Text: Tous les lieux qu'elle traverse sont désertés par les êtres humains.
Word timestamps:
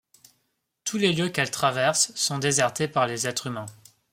Tous 0.83 0.97
les 0.97 1.13
lieux 1.13 1.29
qu'elle 1.29 1.51
traverse 1.51 2.11
sont 2.15 2.39
désertés 2.39 2.87
par 2.87 3.05
les 3.05 3.27
êtres 3.27 3.45
humains. 3.45 3.67